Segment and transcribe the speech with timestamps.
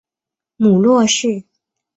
[0.57, 1.45] 母骆氏。